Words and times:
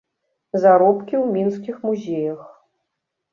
Заробкі 0.61 1.15
ў 1.23 1.35
мінскіх 1.35 1.77
музеях. 1.89 2.41